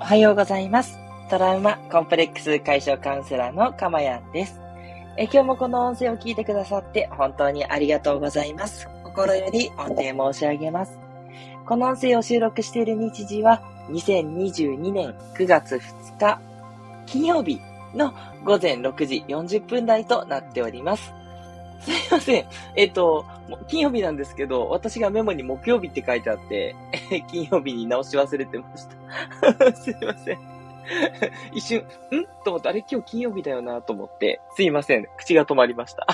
[0.00, 0.98] おはようございます。
[1.28, 4.60] トラウマコンプレックス解消カウンセラーのかまやんです。
[5.16, 8.88] え今日もこの音声を聞いてくださって本当にありがとうございます。
[9.04, 10.98] 心より御礼申し上げます。
[11.66, 16.40] この音声を収録している日時は2022年9月2日
[17.06, 17.60] 金曜日
[17.94, 21.12] の午前6時40分台となっております。
[21.80, 22.46] すいません。
[22.76, 23.26] えっと、
[23.68, 26.76] 金曜日なんですけど、私がメモに木曜日って書いてあって、
[27.30, 29.72] 金曜日に直し忘れてました。
[29.76, 30.38] すいません。
[31.52, 31.84] 一瞬、ん？
[32.44, 32.84] と思って、あれ？
[32.90, 35.06] 今日金曜日だよなと思って、すいません。
[35.16, 36.06] 口が止まりました。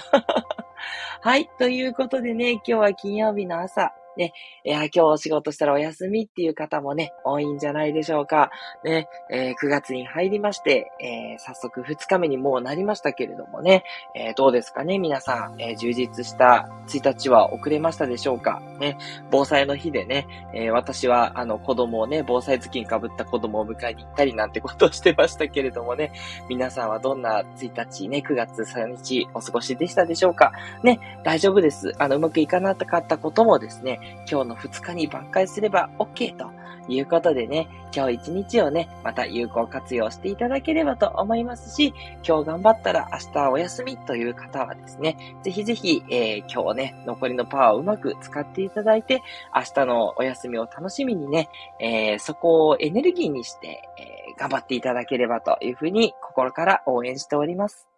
[1.21, 1.49] はい。
[1.59, 4.33] ということでね、今日は金曜日の朝、ね、
[4.65, 8.51] いや、今日お仕事したらお休みっていう方もね、多いんじゃないでしょうか。
[8.85, 18.61] ね、えー、9月に入りまして、えー、早速2日目にもうなりましたけれどもね、えー、どうですかね、皆さん、えー、充実した1日は遅れましたでしょうか？
[18.79, 18.97] ね、
[19.31, 26.13] 防災の日でね、えー、私は、あの、子供をね、防災頭巾被った子供を迎えに行ったりなんてことをしてましたけれどもね、
[26.49, 30.53] 皆さんはどんな1日ね、9月3日お過ごしでしたでしょうか？
[30.83, 31.93] ね、大丈夫です。
[31.99, 36.51] あの、うまくいかなかったこともですね、今日の2日に挽回すれば OK と
[36.89, 41.95] いうことでね、今日一日をね、また有効活用していただければと思いますし、
[42.27, 49.23] 今日頑張ったら明日お休みという方はですね、ぜひぜひ、えー、今日ね、残りのパワーをうまく使っていただいて、
[49.55, 51.49] 明日のお休みを楽しみにね、
[51.81, 57.94] えー、そこをエネルギーにして、えー、頑張っていただければというふうに心から応援しております。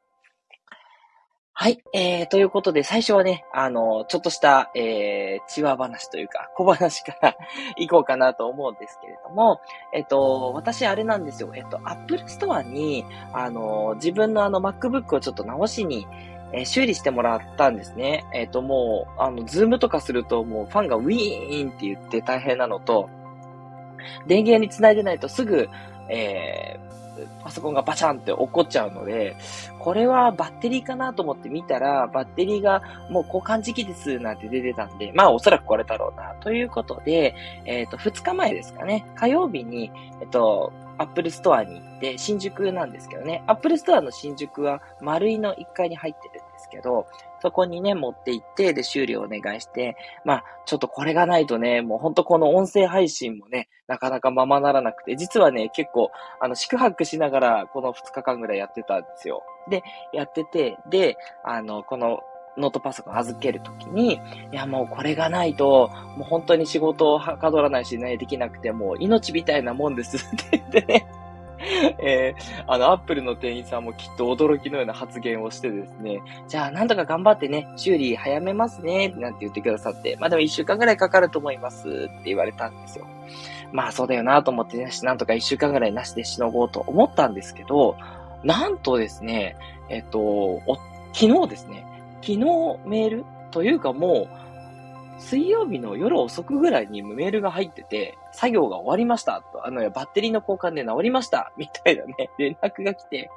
[1.58, 1.82] はい。
[1.94, 7.34] えー、ということで、最初はね、あの、ちょっとした、えー、チワ話というか、小話から
[7.80, 9.62] 行こうかなと思うんですけれども、
[9.94, 11.50] えっ、と、私あれなんですよ。
[11.54, 16.06] えっ、と、Apple Store に、あの、自分のあの MacBook をちょっと直しに、
[16.52, 18.26] えー、修理してもらったんですね。
[18.34, 23.08] えっ、と、もう、あの、ズームとかするともうファンがウィーンって言って大変なのと、
[24.26, 25.70] 電源につないでないとすぐ、
[26.08, 26.86] えー、
[27.42, 29.36] パソコンがバチャンって落っこっちゃうので、
[29.78, 37.34] これはバッテリーかなと思って見たら、バッテリーがもう交換時期ですなんて出てたんで、まあおそらくこれだろうな、ということで、
[37.64, 39.90] えっ、ー、と、2日前ですかね、火曜日に、
[40.20, 47.06] えっ、と、アップルストアに行って、新宿なんですけどね、アップルストアの新宿はマルイの1階に入ってるんですけど、
[47.40, 56.10] そこにね、持って行って、で、修理をお願いして、まあ、ちょっとこれがないとね、もうほんとこの音声配信もね、なかなかままならなくて、実はね、結構、
[56.40, 59.42] あの、宿泊しながら、この2日間ぐらいやってたんですよ。
[59.70, 59.82] で、
[60.12, 62.20] やってて、で、あの、この、
[62.58, 64.18] ノートパソコン預けるときに、い
[64.52, 70.20] やもうこれがないと、もう本当に仕事をはかどらないしね、できなくて、もう命みたいなもんですっ
[70.50, 71.06] て言ってね、
[71.98, 83.06] えー、あの、アップルの店員さんもきっと驚きのような発言をしてですね、じゃあ、なんとか頑張ってね、修理早めますね、なんて言ってくださって、まあでも一週間ぐらいかかると思いますって言われたんですよ。
[83.72, 87.96] まあそうだよなと思ってね、なんとか一週間ぐらいなしでしのごうと思ったんですけど、
[88.42, 89.56] なんとですね、
[89.88, 90.60] えっと、
[91.12, 91.84] 昨日ですね、
[92.20, 92.38] 昨日
[92.86, 99.42] メールというかもう、水曜日の夜遅くぐらいにメールが入ってて、作業が終わりました。
[99.50, 101.52] と、あの、バッテリーの交換で治りました。
[101.56, 103.30] みたいなね、連絡が来て、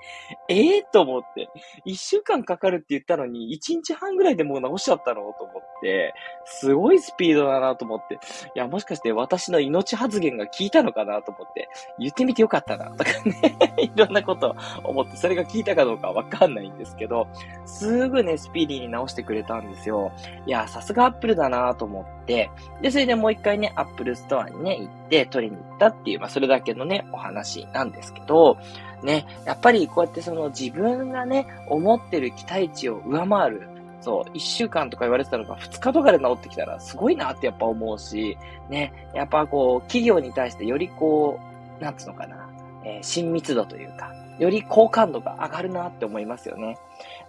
[0.49, 1.49] ええー、と思って、
[1.85, 5.21] 一週間かかるって言ったのに、一日半ぐらいでもう直しちゃったの？
[5.39, 8.17] と思って、すごいスピードだなと思って、い
[8.55, 11.21] や、もしかして私の命発言が効いたのかな？
[11.21, 17.27] と思って、言ってみてよかったな、とかね いろんなこと思って、それが効いたかどうかわかんないんですけど、
[17.65, 20.11] すぐね、スピーディーに直してくれたんですよ。
[20.45, 22.49] いや、さすがアップルだなと思って、
[22.81, 28.57] で、それでもう一回ね、アップルストアにね、って取りに行ったっていう、まあ、それだけのね、お話なんですけど、
[29.03, 33.67] ね、やっぱりこうやってその自分がね、思ってる期待値を上回る、
[34.01, 38.37] そう、一週間とか言われてたのが二日とかで治ってきたらすごいなってやっぱ思うし、
[38.69, 41.39] ね、やっぱこう、企業に対してよりこ
[41.79, 42.49] う、なんつうのかな、
[42.83, 46.77] えー、親密度というか、より好感度が上がるなって思いますよね。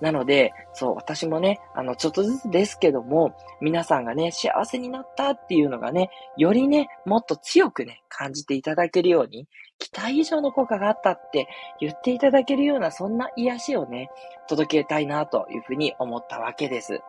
[0.01, 9.47] なので、そう、私もね、あの、ちょっとずつですけども、皆さんがね、幸せになったっていうのがね、よりね、もっと強くね、感じていただけるように、
[9.79, 11.49] 期待以上の効果があったって
[11.81, 14.11] 言っていただけるような、そんな癒しをね、
[14.49, 17.01] 届けたいなというふうに思ったわけです。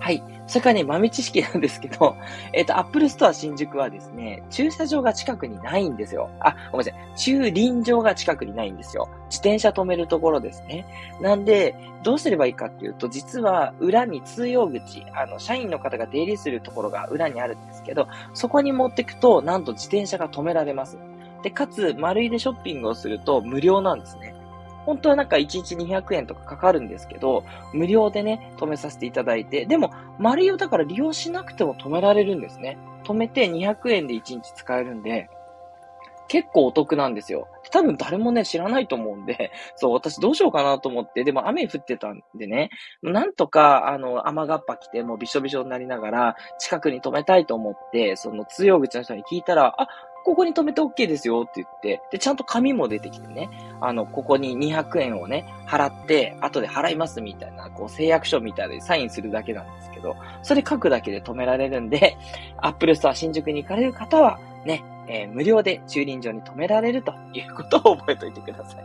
[0.00, 0.22] はい。
[0.48, 2.16] それからね、豆知識なんですけど、
[2.52, 6.28] えっ、ー、と、アップルストア新宿はですね、駐車場が近くにないんですよ。
[6.40, 7.16] あ、ごめんなさい。
[7.16, 9.08] 駐輪場が近くにないんですよ。
[9.26, 10.86] 自転車止めるところですね。
[11.20, 20.98] なんで、どうすればいいかっていうと、実は裏に通用口、あの、社員の方が出入りするところが裏にあるんですけど、そこに持ってくと、なんと自転車が止められます。
[21.44, 24.34] で、かつ、丸いでショッピングをすると無料なんですね。
[24.86, 32.78] 本当はなんか1日200円とかかかるんですけど、無料でね、止めさせていただいて、でも、丸用だから利用しなくても止められるんですね。
[33.04, 35.28] 止めて200円で1日使えるんで、
[36.32, 37.46] 結構お得なんですよ。
[37.70, 42.70] 多分誰もね、知らないと思うんで、 そう、私どうしようかなと思って、でも雨降ってたんでね、
[43.02, 49.88] なんとか、あの、雨がっぱ来て、もうびしょびしょになりながら、近くに止めたいと思って、その通用口の人に聞いたら、あ、
[50.24, 62.16] ここに止めて OK ですよって言って、で、ちゃんと紙も出てきてね、あの、ここに200円をね、払って、後で払いますみたいな、こう、誓約書みたいでサインするだけなんですけど、それ書くだけで止められるんで、
[62.58, 68.84] アップルストア新宿に行かれる方は、ね、えー、無料で駐輪場に止められるということを覚えておいてください。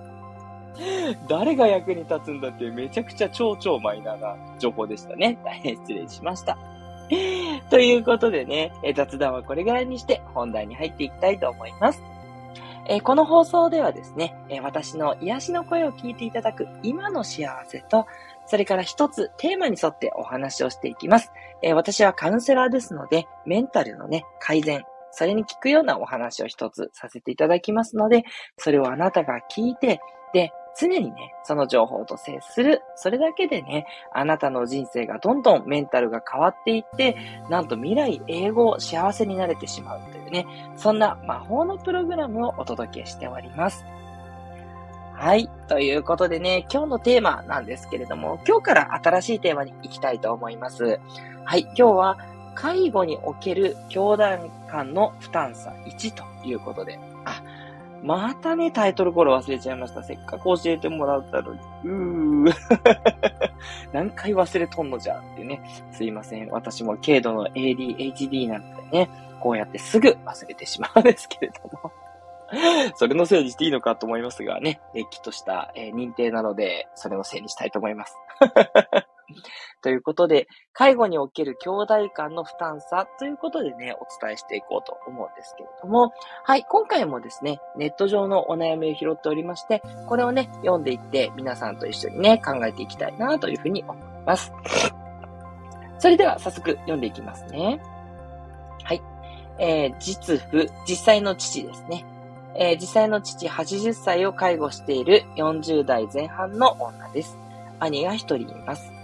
[1.27, 5.37] 誰が役に立つんだってめちゃくちゃ超超マイナーな情報でしたね。
[5.43, 6.57] 大変失礼しました。
[7.69, 12.01] ということでね、え雑談はこれぐらいにして本題に入っていきたいと思います。
[12.89, 18.07] えこの放送ではですね、え私の癒しの声を聞いていただく今の幸せと、
[18.45, 21.31] それから一つテーマに沿ってお話をしていきます。
[21.61, 28.23] え私はカウンセラーですので、メンタルのね、改善、それに聞くようなお話を一つさせていただきますので、
[28.57, 29.99] それをあなたが聞いて、
[30.33, 32.83] で、常にね、その情報と接する。
[32.95, 37.17] それだけでね、あなたの人生がどんどんメンタルが変わっていって、
[37.49, 40.45] なんと未来英語幸せになれてしまうというね、
[40.75, 43.85] そんな魔法のプログラムをお届けしております。
[45.13, 45.49] はい。
[45.67, 50.99] ということでね、今日のテーマなんですけれども、今日から新しいテーマに行きたいと思います。
[51.43, 51.61] はい。
[51.61, 52.17] 今日は、
[52.53, 56.99] 介護における教団間の負担差1ということで、
[58.03, 60.03] またね、タイトルコール忘れちゃいました。
[60.03, 61.59] せっかく教えてもらったのに。
[61.83, 62.53] うー。
[63.91, 65.61] 何回忘れとんのじゃってね。
[65.91, 66.49] すいません。
[66.49, 69.09] 私も軽度の ADHD なんでね、
[69.39, 71.91] こうやってすぐ忘れてしまうんですけれども。
[72.95, 78.15] それのせいにしていいのかと思いますがね、れっきとした、えー、認定なので、それのせいにしたいと思います。
[79.81, 86.13] ということで、介護における兄弟間の負担差ということでね、お伝えしていこうと思うんですけれども、
[86.43, 94.51] はい、今回もですね、ネット上のお悩みを拾っておりまして、これをね、読んでいって皆さんと一緒にね、考えていきたいなというふうに思います。
[95.99, 97.81] それでは早速読んでいきますね。
[98.83, 99.01] はい。
[99.59, 102.05] えー、実父、実際の父ですね。
[102.55, 107.37] えー、実際の父80歳を介護している40代前半の女です。
[107.79, 108.96] 兄が一人います。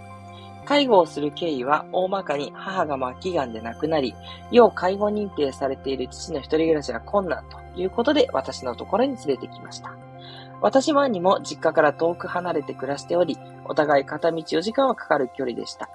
[0.63, 4.15] 介護をする経緯は大まかに母が末期癌で亡くなり、
[4.51, 9.95] 要介護認定されている父の一人暮らしが困難ということで私のところに連れてきました。
[10.62, 15.89] 私も兄も実家から遠く離れて暮らしており、お互い片道4時間はかかる距離でした。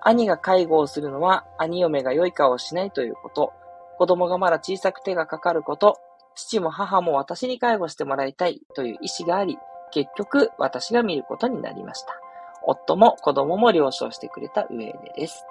[0.00, 3.52] 兄が介護をするのは兄嫁が良い顔をしないということ、
[3.98, 5.98] 子供がまだ小さく手がかかること、
[6.36, 9.58] 父も母も私に介護してもらいたいという意思があり、
[9.90, 12.20] 結局私が見ることになりました。
[12.62, 15.46] 夫も子供も了承してくれた上でです。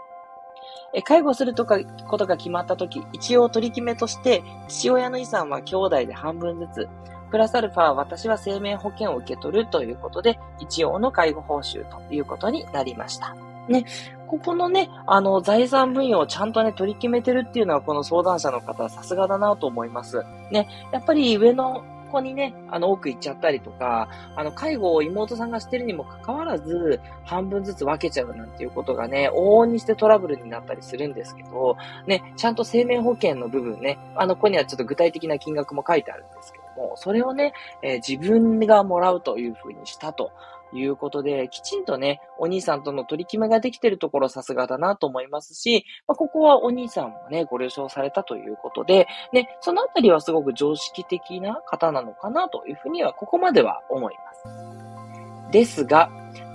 [1.04, 6.89] 介護するとかことが決まったとき、一応取り決めとして、父親の遺産は兄弟で半分ずつ、
[7.30, 13.36] プラスアルファ私は生命保険を受け取るということで、一応の介護報酬ということになりました。
[13.68, 13.83] ね、
[14.27, 20.24] ここのね、あの、財産分与をちゃんとね、取り決めてるっていうのは、この相談者の方は、さすがだなと思います。
[20.51, 40.31] ね、やっぱり上のこにね、あの、多く行っちゃったりとか、あの、介護を妹さんがしてるにもかかわらず、半分ずつ分けちゃうなんていうことがね、往々にしてトラブルになったりするんですけど、ね、ちゃんと生命保険の部分ね、あの、ここにはちょっと具体的な金額も書いてあるんですけども、それをね、えー、自分がもらうというふうにしたと。
[40.74, 55.52] いうことで、きちんとね、お兄さんとの取り決めができてるところさすがだなと思いますし、まあ、ここはお兄さんもね、ご了承されたということで、ね、そのあたりはすごく常識的な方なのかなというふうには、ここまでは思います。
[55.52, 56.09] ですが、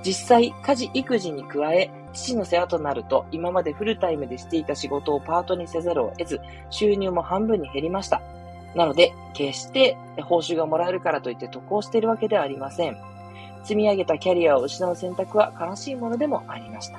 [0.04, 6.40] 実際、家事、育児に加え、父の世話となると、今までフルタイムでしていた仕事をパートにせざるを得ず、
[6.70, 8.20] 収入も半分に減りました。
[8.74, 13.11] なので、決して報酬がもらえるからといって得をしているわけではありません。
[13.62, 16.98] 積み上げたキャリアを失う選択は悲しいものでもありました。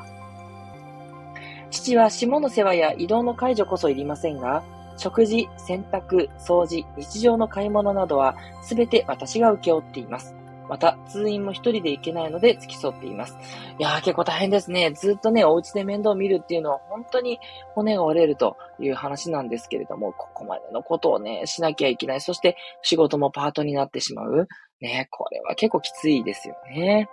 [1.72, 4.64] 父は下の世話や移動の介助こそいりませんが、
[4.98, 10.36] 食事、洗濯、掃除、日常の買い物などはすべて私が請け負っています。
[10.74, 13.38] また、通院も一人で行けないので付き添っています。
[13.78, 14.90] いやー結構大変ですね。
[14.90, 17.40] ずっとね、お家で面倒を見るっていうのは本当に
[17.76, 22.22] 骨が折れるという話なんですけれども、ここまでのことをね、しなきゃいけない。
[22.22, 24.48] そして仕事もパートになってしまう。
[24.82, 27.08] ね、これは結構きついですよね。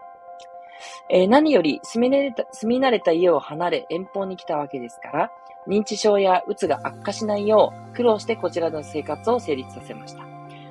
[1.11, 5.31] えー、何より住み慣れた、住み慣れた家を離れ遠方に来たわけですから、
[5.69, 10.30] 認知症やうつが悪化しないよう苦労してこちらの生活を成立させました。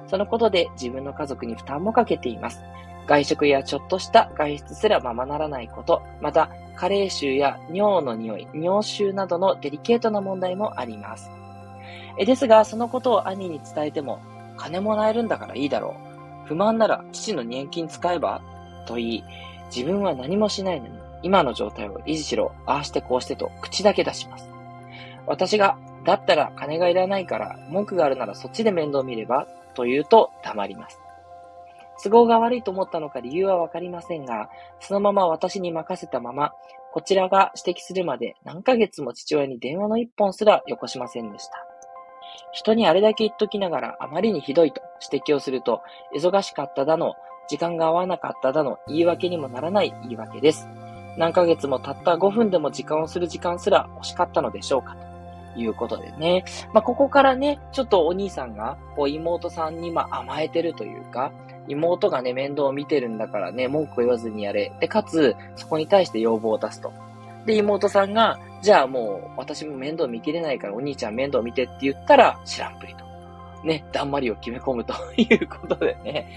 [0.10, 2.64] そのことで自分の家族に負担もかけています。
[3.06, 11.30] 外食やちょっとした外出すらままならないこと、また、加齢臭や尿の匂い、尿臭などのデリケートな問題もあります。
[12.18, 14.20] えですが、そのことを兄に伝えても、
[14.58, 15.96] 金もらえるんだからいいだろ
[16.46, 16.48] う。
[16.48, 18.42] 不満なら父の年金使えば
[18.86, 19.24] と言い、
[19.76, 24.50] 自分は何もしないのに、今の状態を維持しろ、ああしてこうしてと口だけ出します。
[25.26, 29.48] 私が、だったら金がいらないから、文句があるならそっちで面倒見れば
[29.80, 31.00] と言うと黙ります。
[32.04, 36.54] 都合が悪いと思ったのか理由はわかりませんが、そのまま私に任せたまま、
[36.92, 41.54] こちらが指摘するまで何ヶ月も父親に電話の一本すらよこしませんでした。
[42.52, 44.82] 人にあれだけ言っときながらあまりにひどいと
[45.12, 45.82] 指摘をすると、
[46.16, 47.16] 忙しかっただの、
[47.48, 50.68] 時間が合わなかっただの言い訳にもならない言い訳です。
[51.18, 55.09] 何ヶ月もたった5分でも時間をする時間すら欲しかったのでしょうかと
[55.56, 56.44] いうことでね。
[56.74, 61.32] まあ、ここからね、ちょっとお兄さんが、こう妹さんにま甘えてるというか、
[61.68, 64.72] 妹がね、面倒を見てるんだからね、文句を言わずにやれ。
[64.80, 66.92] で、かつ、そこに対して要望を出すと。
[67.46, 73.06] で、妹さんが、じゃあもう、私も面倒見きれないからお兄ちゃん面倒見てって言ったら、知らんぷりと。
[73.64, 76.28] ね、だんまりを決め込むということでね。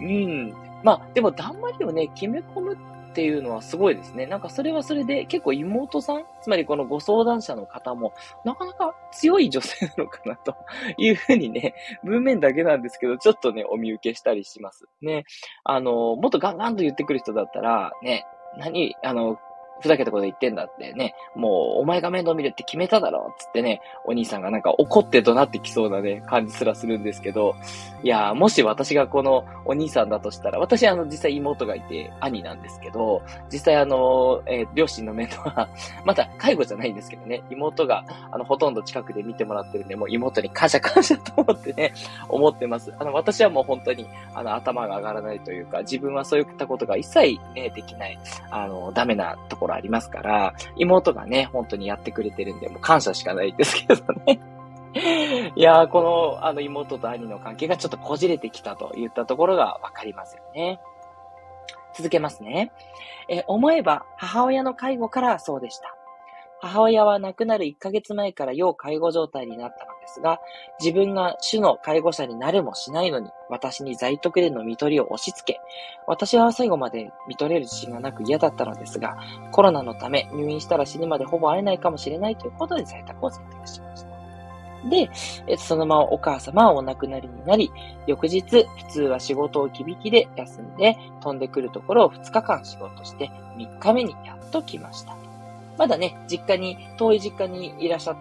[0.00, 0.54] うん。
[0.82, 2.78] まあ、でも、だんまりをね、決め込むっ
[3.10, 4.26] っていうのはすごいですね。
[4.26, 8.12] なんかそれはそれで結構妹さん、つまりこのご相談者の方も、
[8.44, 10.54] なかなか強い女性なのかなと
[10.96, 11.74] いうふうにね、
[12.04, 14.86] 文面だけなんですけど、ちょっとね、お見受けしたりします。
[15.02, 15.24] ね。
[15.64, 18.26] あの、もっとガンガンと言ってくる人だったら、ね、
[18.56, 19.38] 何、あの、
[19.80, 27.56] ふざけたこと言ってんだってね、もうお前が面倒見るって決めただろつってね、お兄さんがなんか怒って怒鳴ってきそうなね、感じすらするんですけど、
[28.02, 33.22] いやもし私がこのお兄さんだとしたら、私あの実際妹がいて兄なんですけど、
[33.52, 35.68] 実際あの、えー、両親の面倒は、
[36.04, 41.92] まだ介護じゃないんですけどね、妹があのほとんど近くで見てもらってるんで、もう妹に感謝感謝と思ってね、
[42.28, 42.92] 思ってます。
[42.98, 48.18] あの私はもう本当にあの頭が上がらないというか、自分はそういったことが一切ね、できない、
[48.50, 54.40] あの、ダメなところありますから、妹がね、本当にやってくれてるんで、もう感謝しかないですけどね。
[55.54, 56.02] いやー、こ
[56.38, 60.80] の、あの、妹と兄の関係がちょっとこじれてきたといったところがわかりますよね。
[61.94, 62.72] 続けますね。
[63.28, 65.94] え、思えば、母親の介護からそうでした。
[66.62, 70.40] 母親は亡くなる1ヶ月前から要介護状態になったのですが、
[70.78, 75.60] 自分が主の介護者になるもしないのに、私に在宅での見取りを押し付け、
[76.06, 79.16] 私は最後まで見取れる自信がなく嫌だったのですが、
[79.52, 84.10] コロナのため入院したら死ぬまでほぼ会えないかもしれないということで在宅を選択しました。
[84.88, 85.10] で、
[85.58, 87.70] そのままお母様はお亡くなりになり、
[88.06, 95.19] 翌日、普通は仕事をきびきで休んで、飛んでくるところを2日間仕事して、3日目にやっと来ました。
[95.80, 98.16] まだね、実家に、遠い実家にいらっしゃっ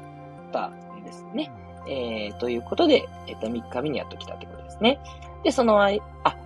[0.53, 1.51] たんですね。
[1.89, 4.97] えー、ということで、えっ、ー、と、3日目にやっと来たってことですね。
[5.43, 6.37] で、その間、あ、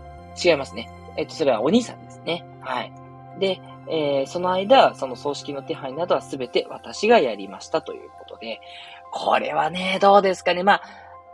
[0.43, 0.89] 違いますね。
[1.15, 2.43] えっ、ー、と、それはお兄さんですね。
[2.61, 2.91] はい。
[3.39, 8.59] で、えー、その間、その葬式の手配などはすべて私がやりましたということで、
[9.11, 10.63] これはね、どうですかね。
[10.63, 10.81] まあ、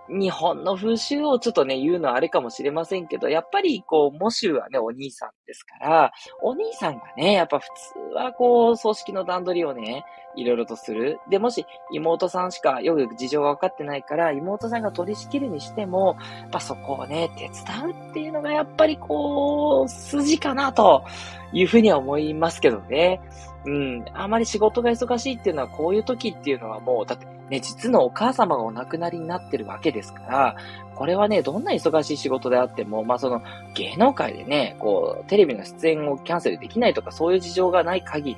[0.09, 6.13] 日本の風習をちょっとね、言うのはあれかもしれませんけど、やっぱりこう、モシュはね、お兄さんですから、
[6.43, 7.67] お兄さんがね、やっぱ普
[8.11, 11.19] 通はこう、葬式の段取りをね、いろいろとする。
[11.27, 21.03] で、もし妹さんしかよく事情が分かってないから、妹さんが取り仕切るにしても、やっぱそこをね、手伝うっていうのがやっぱりこう、筋かなと
[21.51, 23.19] いうふうには思いますけどね。
[23.65, 24.05] うん。
[24.13, 30.55] あまり仕事が忙しいっていうのは、こういう時っていうのはもう、だってね、実のお母様がお亡くなりになってるわけですから、
[30.99, 33.41] これはね、どんな忙しい仕事であっても、まあその、
[33.73, 38.37] 芸能界でね、こう、テレビの出演をキャンセルできないとか、そういう事情がない限り、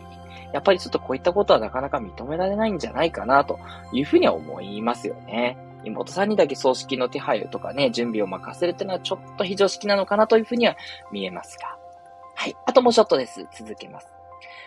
[0.53, 3.58] やっぱりちょっとこういったことはなかなか認められないんじゃないかな、と
[3.91, 5.58] いうふうには思いますよね。
[5.84, 10.75] 妹さんにだけ葬式の手配とかね、準備を任せるっていうのはちょっと非常識なのかなというふうには
[11.12, 11.75] 見えますが。
[12.36, 12.56] はい。
[12.68, 13.48] あともうちょっとです。
[13.58, 14.08] 続けます。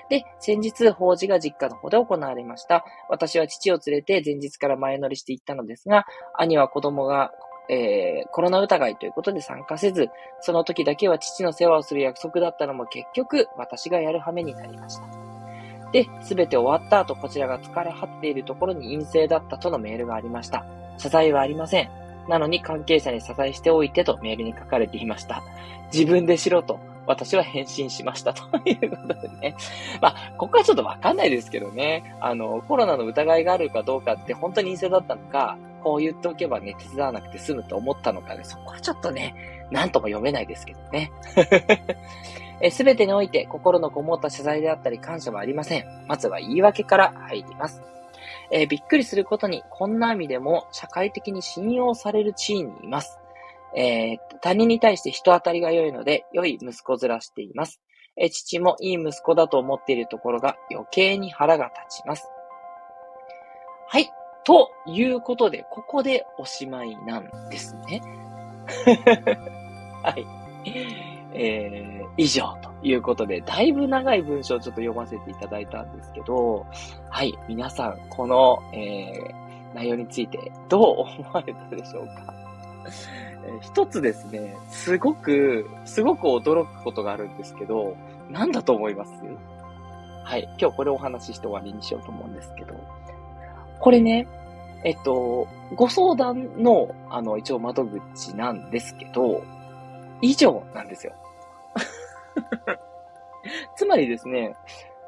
[0.09, 2.85] で、先日、法事が実家の方で行われました。
[3.09, 6.05] 私は父を連れて前日から前乗りして行ったのですが、
[6.37, 7.33] 兄は子供が
[7.69, 15.05] えー、コロナ疑いということで参加せず、その時だけは父の世話をする約束だったのも結局私がやる羽目になりました。
[15.93, 20.65] で、すべて終わった後、こちらが疲れ果てているところに陰性だったとのメールがありました。
[20.99, 21.91] 謝罪はありません。
[22.29, 25.43] なのに関係者に謝罪しておいてとメールに書かれていました。
[25.93, 29.57] 自分でしろと私は返信しましたということでね。
[30.01, 32.17] まあ、ここはちょっとわかんないですけどね。
[32.21, 39.35] あの、コロナの疑いがあるかどうかって本当に陰性だったのか、こう言っておけばね、手伝わなくて済むと思ったのかね、そこはちょっとね、
[39.71, 41.13] なんとも読めないですけどね。
[42.73, 45.85] すべてにおいて心のこもった謝罪であったり感謝はありません。
[46.09, 47.83] まずは言い訳から入ります。
[48.51, 53.19] えー、びっくりすることに、こんな意味でも社会的に信用される地位にいます。
[53.77, 57.83] えー、他人に対して人当たりが良いので、良い息子面しています。
[58.17, 62.31] えー、父もいい息子だと思っているところが余計に腹が立ちます。
[63.89, 64.11] はい。
[64.45, 68.03] ということで、ここでおしまいなんですね。
[70.03, 70.27] はい。
[71.37, 76.65] えー、以上ということで、だいぶ長い文章をちょっと読ませていただいたんですけど、
[77.09, 77.37] はい。
[77.49, 80.83] 皆さん、この、えー、内容についてどう
[81.21, 82.33] 思われたでしょうか？
[83.63, 87.97] 一つですね、すごく、すごく驚くことがあるんですけど、
[88.31, 89.11] 何だと思います？
[90.23, 90.49] はい。
[90.61, 92.75] 今日これをお話しして終わりにしようと思うんですけど、
[93.85, 94.27] これね、
[94.83, 99.45] えっと、ご相談の、あの、一応窓口なんですけど、
[100.23, 101.13] 以上なんですよ。
[103.77, 104.57] つまりですね、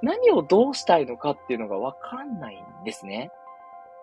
[0.02, 3.30] 何をどうしたいのかっていうのがわかんないんですね。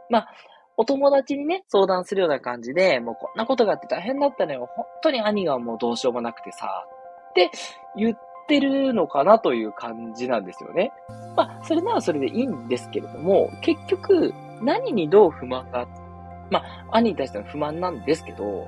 [0.10, 0.30] まあ、
[0.76, 4.68] お友達にね、相談するような感じで、もうこんなことがあって大変だったのよ。
[4.76, 6.88] 本当に兄がもうどうしようもなくてさ、
[7.30, 7.52] って
[7.96, 10.92] 言ってるのかなという感じなんですよね。
[11.36, 15.88] まあ、それならそれでいいんですけれども、結局、何にどう不満が、
[16.50, 18.68] まあ、兄に対しての不満なんですけど、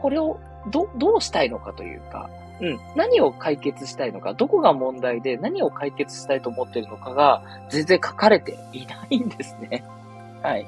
[0.00, 9.82] これをど、どうしたいのかというか、うん、何を解決したいのか、どこが問題で何を解決したいと思っているのかが全然書かれていないんですね。
[10.42, 10.66] はい。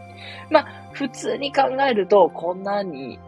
[0.50, 3.18] まあ、普通に考えると、こんなに、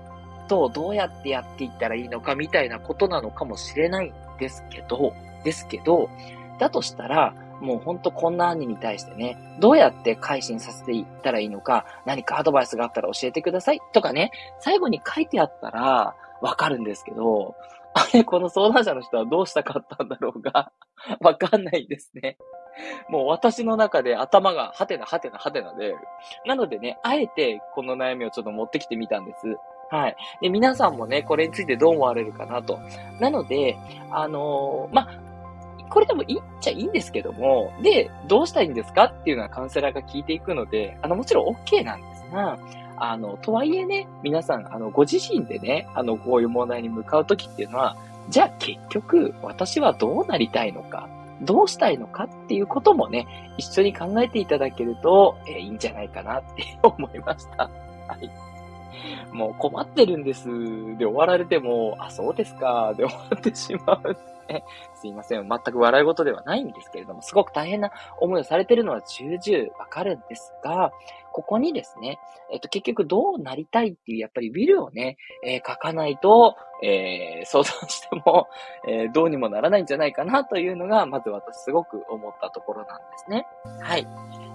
[0.47, 6.11] とどうやってやっていったらいいのかみたいなことなのかもしれないんですけど、ですけど、
[6.59, 7.35] だとしたら、
[7.65, 14.31] もうほんとこんな兄に対してね、どうやって改心させていったらいいのか、何かアドバイスがあったら教えてくださいとかね、
[14.61, 17.57] 最後に書いてあったらわかるんですけど、
[17.95, 20.73] あれ、この相談者の人はどうしたかったんだろうが、
[21.21, 22.37] わかんないんですね。
[23.09, 25.95] もう私の中で頭がハテナハテナハテナで、
[26.45, 29.57] なのでね、あえてこの悩みをちょっと持ってきてみたんです。
[29.91, 30.17] はい。
[30.41, 32.81] で、皆さんもね、これについてどう思われるかなと。
[33.21, 33.77] なので、
[34.11, 35.09] あのー、ま
[35.91, 42.59] これでもいいっちゃいいんですけども、で、どうしたいんですかっていうのはカウンセラーが聞いていくので、あの、もちろん OK なんですが、
[42.97, 47.97] あの、とはいえね、皆さん、あの、ご自身でね、あの、こういう問題に向かうときっていうのは、
[48.29, 51.09] じゃあ結局、私はどうなりたいのか、
[51.43, 53.27] どうしたいのかっていうこともね、
[53.59, 57.71] 一緒に考えていただけると、えー、いいんじゃないかなって思いました。
[58.09, 58.31] はい。
[59.33, 60.47] もう困ってるんです
[60.97, 64.17] で終わられても、あ、そうですか、で終わってしまう。
[64.95, 65.49] すいません。
[65.49, 70.93] 全く笑い事ではないんですけれども、すごく大変な思いをされているのは重々わかるんですが、
[71.33, 72.21] ここにですね、
[72.53, 78.49] えっと、結局どうなりたいっていう、やっぱりウィルをね、えー、書かないと、えー、相談しても、
[78.87, 83.47] えー、どうにもならないんじゃないかなというのが、まず私すごく思ったところなんですね。
[83.81, 84.07] はい。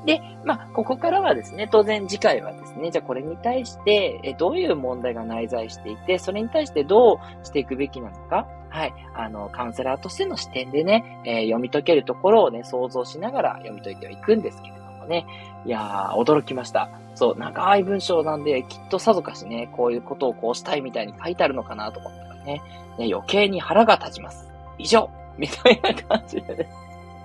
[0.06, 15.26] で、まあ、ここからはですね、当然次回はですね、じゃあこれに対して、えどういう問題が内在していて、それに対してどうしていくべきなのか、はい、あの、カウンセラーとしての視点でね、えー、読み解けるところをね、想像しながら読み解いてはいくんですけれどもね、
[15.66, 16.90] いやー、驚きました。
[17.16, 22.62] そう、長い文章なんで、きっとさぞかしね、こういうことをこうしたいみたいに書いてあるのかなと思ったらね、
[22.98, 24.48] ね余計に腹が立ちます。
[24.78, 26.70] 以上みたいな感じでね。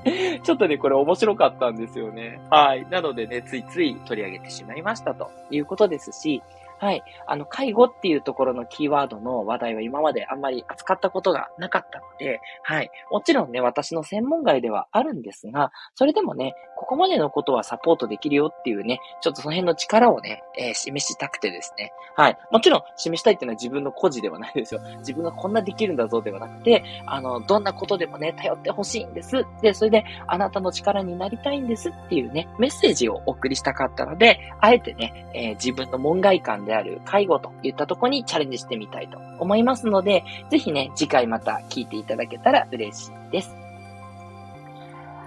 [0.42, 2.40] ちょっとね、これ面白かったんですよね。
[2.50, 2.86] はい。
[2.90, 6.42] なのでね、ついつい取り上げてしまいましたということですし、
[6.78, 7.02] はい。
[7.26, 12.90] あの、介護っていうところのキーワードの話題は今まであんまり扱ったことがなかったので、はい。
[13.10, 21.92] もちろんね、私の専門外ではあるんですが、それでもね、ここまでのことはサポートできるよっていうね、ちょっとその辺の力をね、えー、示したくてですね。
[22.16, 22.38] はい。
[22.52, 24.80] もちろん、示したいっていうのは自分の孤児ではないですよ。
[24.98, 29.44] 自分がこんなできるんだぞではなくて、あの、どんなことでもね、頼ってほしいんです。
[29.62, 43.54] で、それで、あなたの力になりたいんですっていうね、メッセージをお送りしたかったので、あえてね、えー、自分の門外観でである介護といったところにチャレンジしてみたいと思いますので、ぜひね、次回また聞いていただけたら嬉しいです。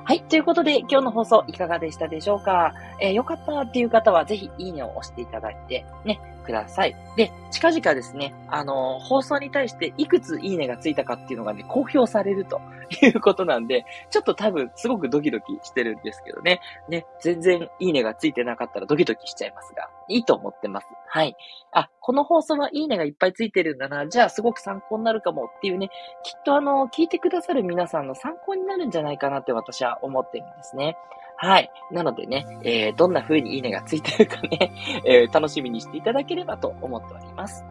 [0.03, 0.21] はい。
[0.21, 2.73] ということで、今日の放送いかがでしたでしょうか？
[2.99, 6.95] えー、よかったっていう方は、ぜひいいねを押していただいて、ね、ください。
[7.17, 12.61] で、近々ですね、あの、放送に対していくついいねがついたかっていうのがね、公表されると
[13.01, 16.61] いうことなんで、ちょっと多分すごくドキドキしてるんですけどね。
[16.89, 20.87] ね、全然いいねがついてなかったらドキドキしちゃいますが、いいと思ってます。
[21.09, 21.35] はい。
[21.73, 25.89] あ、この放送はいいねがいっぱいついてるんだな、じゃあすごく参考になるかもっていうね、
[26.23, 30.97] きっとあの、聞いてくださる皆さんの参考になるんじゃないかなって私は思ってるんですね。
[31.37, 31.69] はい。
[31.91, 34.71] なのでね、えー、どんな風にいいねがついてるかね、
[35.05, 37.63] えー、楽しみにしていただければと思っております。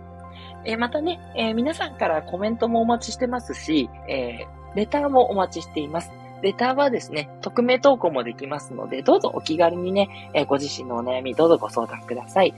[0.65, 6.13] えー、またね、え、皆さんからコメントもお待ちしてますし、え、レターもお待ちしています。
[6.43, 12.55] レターはですね、匿名投稿もできますので、どうぞお気軽にね、え、ご自身のお悩みどうぞご相談ください。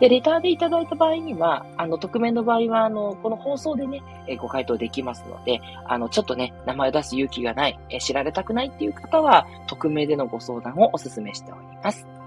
[0.00, 12.17] で、レターでいただいた場合には、あの、匿名の場合は、あの、この放送でね、えご回答できますので、あの、ちょっとね、名前を出す勇気がない、え知られたくないっていう方は、匿名でのご相談をお勧めしております。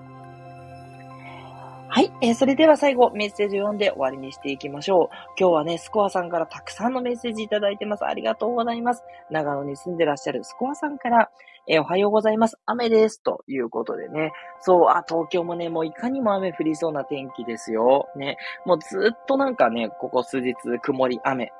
[1.93, 2.13] はい。
[2.21, 5.15] えー、それでは最後、メッセージを読んで終わりにしていきましょう。
[5.37, 8.05] 今日はね、スコアさんからたくさんのメッセージいただいてます。
[8.05, 9.03] ありがとうございます。
[9.29, 11.29] 長野に住んでらっしゃるスコアさんから、
[11.67, 12.55] えー、おはようございます。
[12.65, 13.21] 雨です。
[13.21, 14.31] ということでね。
[14.61, 18.07] そう、あ、東京もね、もういかにも雨降りそうな天気ですよ。
[18.15, 18.37] ね。
[18.65, 21.51] もうずっとなんかね、ここ数日、曇り、雨。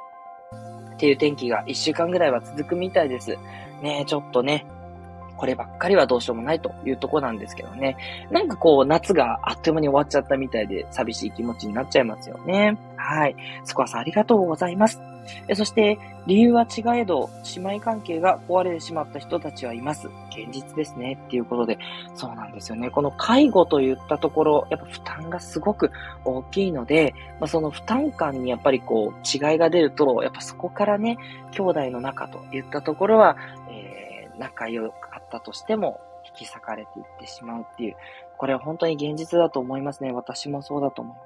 [0.93, 3.37] っていう天気が一週間ぐらいは続くみたいです。
[3.81, 4.65] ね、ちょっとね、
[5.41, 7.97] こればっかりはどうしようもないというとこなんですけどね。
[8.29, 12.77] なんかこう、夏があっという間に終わっちゃったみたいで、寂しい気持ちになっちゃいますよね。
[12.95, 13.35] はい。
[13.65, 15.01] スコアさんありがとうございます。
[15.55, 20.07] そして、理由は違えど、姉妹関係が壊れてしまった人たちはいます。
[20.29, 21.17] 現実ですね。
[21.25, 21.79] っていうことで、
[22.13, 22.91] そうなんですよね。
[22.91, 25.91] この介護といったところ、やっぱ負担がすごく
[26.23, 31.17] 大きいので、まあ、その負担感にやっぱりこう、違いが出ると、やっぱそこからね、
[31.49, 33.35] 兄弟の仲といったところは、
[33.71, 37.95] えー、仲良かったとしても、引き裂かれていってしまうっていう、
[38.37, 40.11] これは本当に現実だと思いますね。
[40.11, 41.23] 私もそうだと思いま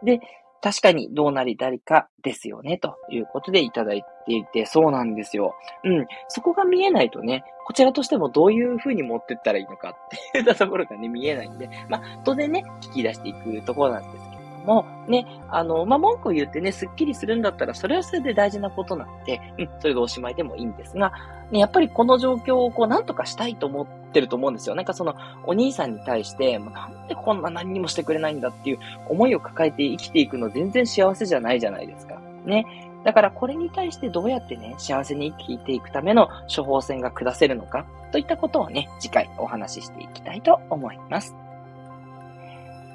[0.00, 0.04] す。
[0.04, 0.20] で、
[0.60, 5.54] 確かにどうなりたいかですよね、ということでいただいていて、そうなんですよ。
[5.84, 6.06] うん。
[6.28, 9.96] そこが見えないとね、こちらとしてもどういう風に持ってったらいいのかっ
[10.32, 14.27] ていったところがね、見えないんで、まあ、当然ね、聞き出していくところなんです
[14.68, 21.12] も、ね、あの、まあ、文句を言ってね、スッキリするんだったら、それはそれで大事なことなんで、うん、それでおしまいでもいいんですが、
[21.50, 24.74] ね、やっぱりこの状況をこう、なんとかしたいと思ってると思うんですよ。
[24.74, 25.14] なんかその、
[25.46, 28.78] お兄さんに対して、なんでこんな何にもしてくれないんだっていう
[29.08, 32.20] 思いを抱えて生きていくの全然幸せじゃないじゃないですか。
[32.44, 32.66] ね。
[33.04, 41.47] だからこれに対してどうやってね、幸せに生きていくための処方箋が下せるのか、といったことをね、次回お話ししていきたいと思います。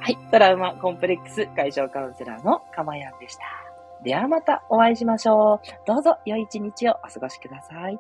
[0.04, 0.18] はい。
[0.32, 3.44] トラウマコンプレックス解消カウンセラーのかまやんでした。
[4.04, 5.68] ではまたお会いしましょう。
[5.88, 7.98] どうぞ良い一日をお過ごしください。